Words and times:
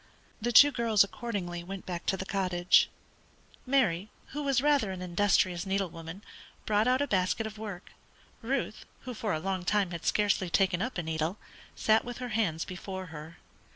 The 0.41 0.51
two 0.51 0.71
girls 0.71 1.03
accordingly 1.03 1.63
went 1.63 1.85
back 1.85 2.07
to 2.07 2.17
the 2.17 2.25
cottage. 2.25 2.89
Mary, 3.67 4.09
who 4.29 4.41
was 4.41 4.59
rather 4.59 4.89
an 4.91 4.99
industrious 5.03 5.63
needlewoman, 5.63 6.23
brought 6.65 6.87
out 6.87 7.03
a 7.03 7.07
basket 7.07 7.45
of 7.45 7.59
work. 7.59 7.91
Ruth, 8.41 8.85
who 9.01 9.13
for 9.13 9.31
a 9.31 9.39
long 9.39 9.63
time 9.63 9.91
had 9.91 10.03
scarcely 10.07 10.49
taken 10.49 10.81
up 10.81 10.97
a 10.97 11.03
needle, 11.03 11.37
sat 11.75 12.03
with 12.03 12.17
her 12.17 12.29
hands 12.29 12.65
before 12.65 13.05
her. 13.13 13.37